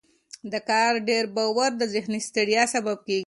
[0.51, 3.19] د کار ډیر بار د ذهني ستړیا سبب کېږي.